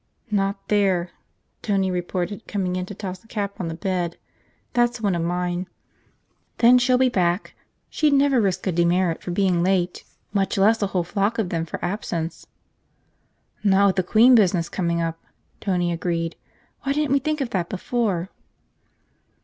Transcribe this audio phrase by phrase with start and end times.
[0.31, 1.11] "Not there,"
[1.61, 4.17] Tony reported, coming in to toss a cap on the bed.
[4.73, 5.67] "That's one of mine."
[6.57, 7.53] "Then she'll be back.
[7.87, 10.03] She'd never risk a demerit for being late,
[10.33, 12.47] much less a whole flock of them for absence."
[13.63, 15.23] "Not with the queen business coming up,"
[15.59, 16.35] Tony agreed.
[16.81, 18.29] "Why didn't we think of that before?"